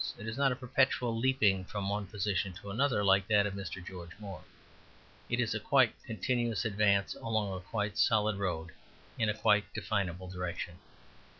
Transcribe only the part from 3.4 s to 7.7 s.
of Mr. George Moore. It is a quite continuous advance along a